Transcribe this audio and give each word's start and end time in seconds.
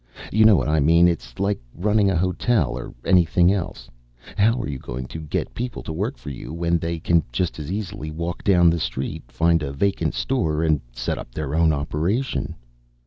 You 0.31 0.45
know 0.45 0.55
what 0.55 0.67
I 0.67 0.79
mean? 0.79 1.07
It's 1.07 1.37
like 1.39 1.59
running 1.75 2.09
a 2.09 2.15
hotel 2.17 2.75
or 2.75 2.91
anything 3.05 3.53
else 3.53 3.87
how 4.35 4.59
are 4.59 4.67
you 4.67 4.79
going 4.79 5.05
to 5.09 5.19
get 5.19 5.53
people 5.53 5.83
to 5.83 5.93
work 5.93 6.17
for 6.17 6.31
you 6.31 6.51
when 6.51 6.79
they 6.79 6.97
can 6.99 7.21
just 7.31 7.59
as 7.59 7.71
easily 7.71 8.09
walk 8.09 8.43
down 8.43 8.71
the 8.71 8.79
street, 8.79 9.21
find 9.31 9.61
a 9.61 9.71
vacant 9.71 10.15
store 10.15 10.63
and 10.63 10.81
set 10.91 11.19
up 11.19 11.35
their 11.35 11.53
own 11.53 11.71
operation? 11.71 12.55